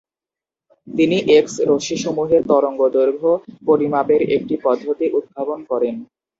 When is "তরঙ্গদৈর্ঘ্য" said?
2.51-3.31